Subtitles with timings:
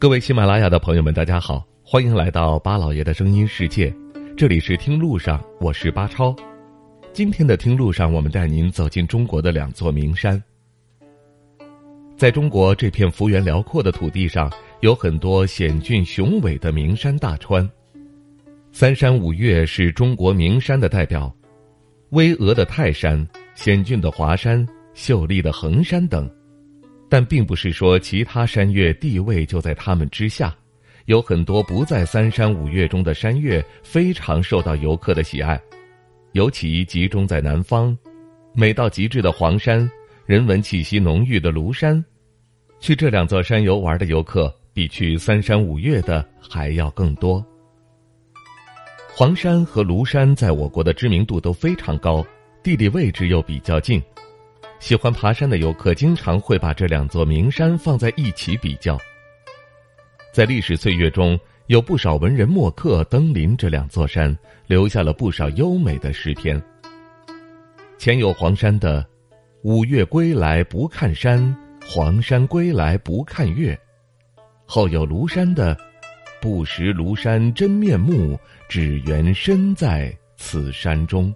[0.00, 3.94] 各位喜马拉雅的朋友们，大家好，欢迎来到巴老爷的声音世界，
[4.34, 6.34] 这里是听路上，我是巴超。
[7.12, 10.42] 今天的听路上，我们带您走进中国的两座名山。
[12.16, 14.50] 在中国这片幅员辽阔的土地上，
[14.80, 17.68] 有很多险峻雄伟的名山大川。
[18.72, 21.30] 三山五岳是中国名山的代表，
[22.12, 26.26] 巍峨的泰山、险峻的华山、秀丽的衡山等。
[27.10, 30.56] 但并不是说其他山岳地位就在他们之下，
[31.06, 35.60] 有很多不在三山五岳中的山岳非常受到游客的喜爱，
[36.32, 37.98] 尤其集中在南方，
[38.54, 39.90] 美到极致的黄山，
[40.24, 42.02] 人文气息浓郁的庐山，
[42.78, 47.44] 去这两座山游玩的游客比去三山五岳的还要更多。
[49.12, 52.24] 黄山和庐山在我国的知名度都非常高，
[52.62, 54.00] 地理位置又比较近。
[54.80, 58.98] 喜欢爬山的游客经常会把这两座名山放在一起比较。
[60.32, 64.36] 在历史岁月中，有不少文人墨客登临这两座山，
[64.66, 66.60] 留下了不少优美的诗篇。
[67.98, 69.06] 前有黄山的
[69.62, 71.54] “五岳归来不看山，
[71.86, 73.78] 黄山归来不看岳”，
[74.64, 75.76] 后有庐山的
[76.40, 78.36] “不识庐山真面目，
[78.66, 81.32] 只缘身在此山中”。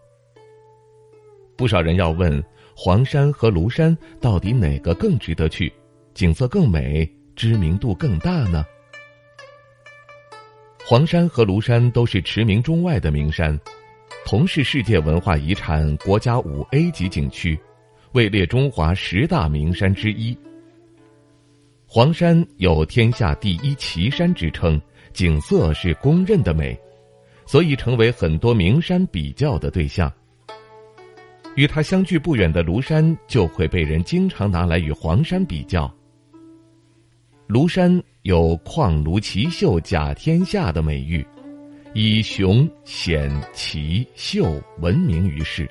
[1.58, 2.42] 不少人要问。
[2.76, 5.72] 黄山和庐山到底哪个更值得去？
[6.12, 8.64] 景色更美，知名度更大呢？
[10.84, 13.58] 黄山和庐山都是驰名中外的名山，
[14.26, 17.58] 同是世界文化遗产国家五 A 级景区，
[18.12, 20.36] 位列中华十大名山之一。
[21.86, 24.80] 黄山有“天下第一奇山”之称，
[25.12, 26.78] 景色是公认的美，
[27.46, 30.12] 所以成为很多名山比较的对象。
[31.56, 35.92] 与它相距不远的庐山，就会被人经常拿来与黄山比较。
[37.48, 41.24] 庐山有“旷庐奇秀甲天下”的美誉，
[41.92, 45.68] 以雄险奇秀闻名于世。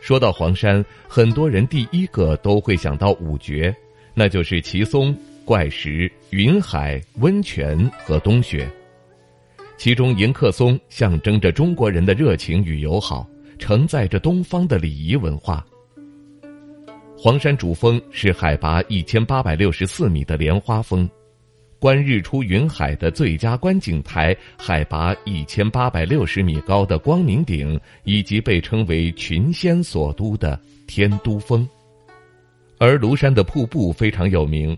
[0.00, 3.74] 说到黄山，很多人第一个都会想到五绝，
[4.12, 5.16] 那就是奇松、
[5.46, 8.70] 怪石、云海、温泉和冬雪。
[9.78, 13.26] 其中，迎客松象征着中国人的热情与友好。
[13.64, 15.64] 承载着东方的礼仪文化。
[17.16, 21.08] 黄山主峰是海拔一千八百六十四米的莲花峰，
[21.78, 31.66] 观日出云海的最佳观景台，海拔一千八百六十米高的光明顶，以及被称为群仙所都的天都峰。
[32.76, 34.76] 而庐山的瀑布非常有名，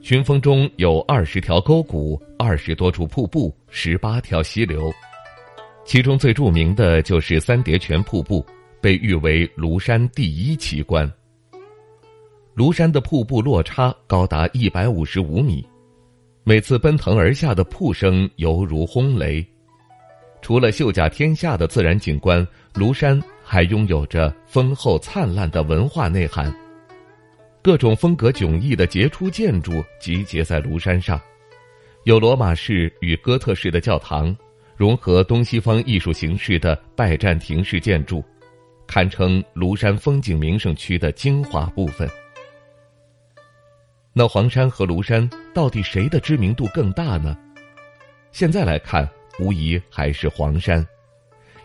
[0.00, 4.92] 群峰中有二十条沟谷，二十多处瀑布，十八条溪流。
[5.88, 8.44] 其中最著名的就是三叠泉瀑布，
[8.78, 11.10] 被誉为庐山第一奇观。
[12.54, 15.66] 庐山的瀑布落差高达一百五十五米，
[16.44, 19.42] 每次奔腾而下的瀑声犹如轰雷。
[20.42, 26.54] 除了秀甲天下的自然景观，庐山还拥有着丰厚灿烂的文化内涵。
[27.62, 31.18] 各种风格迥异的杰出建筑集结在庐山上，
[32.04, 34.36] 有罗马式与哥特式的教堂。
[34.78, 38.24] 融合东西方艺术形式的拜占庭式建筑，
[38.86, 42.08] 堪称庐山风景名胜区的精华部分。
[44.12, 47.36] 那黄山和庐山到底谁的知名度更大呢？
[48.30, 49.08] 现在来看，
[49.40, 50.86] 无疑还是黄山，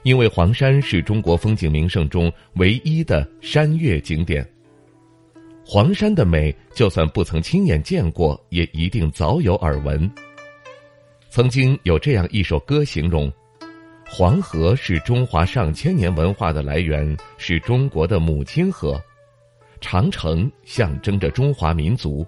[0.02, 4.44] 因为黄山是中国风景名胜中唯一的山岳景点。
[5.64, 10.12] 黄山的美，就算不曾亲眼见过，也一定早有耳闻。
[11.34, 13.34] 曾经有这样一首歌形容
[14.08, 19.02] ：“黄河是中华上千年文化的来源，是中国的母亲河；
[19.82, 22.24] 长城象征着中华民族，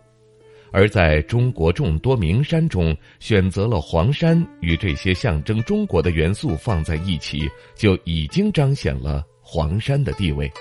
[0.71, 10.51] 而在中国众多名山中，选择了黄山与这些象征中国的元素放在一起，就已经彰显了黄山的地位。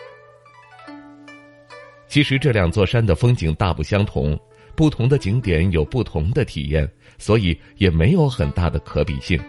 [2.08, 4.38] 其实这两座山的风景大不相同。”
[4.76, 6.88] 不同的景点有不同的体验，
[7.18, 9.40] 所以也没有很大的可比性，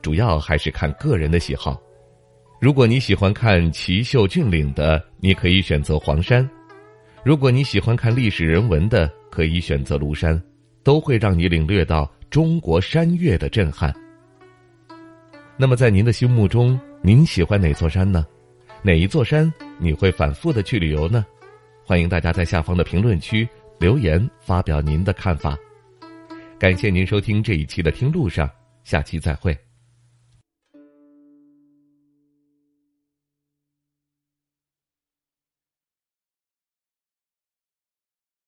[0.00, 1.80] 主要还是看个人的喜好，
[2.60, 6.48] 如果你喜欢看奇秀峻岭的，你可以选择黄山；
[7.24, 10.40] 如果你喜欢看历史人文的，可以选择庐山，
[10.82, 13.94] 都会让你领略到中国山岳的震撼。
[15.56, 18.26] 那么，在您的心目中，您喜欢哪座山呢？
[18.82, 21.26] 哪一座山你会反复的去旅游呢？
[21.84, 23.46] 欢迎大家在下方的评论区
[23.80, 25.56] 留言发表您的看法。
[26.58, 28.46] 感谢您收听这一期的《听路上》，
[28.84, 29.69] 下期再会。